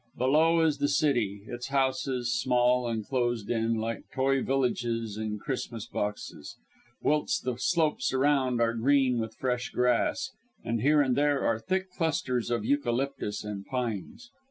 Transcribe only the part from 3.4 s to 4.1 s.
in, like